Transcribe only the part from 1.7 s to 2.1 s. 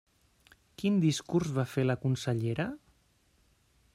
fer la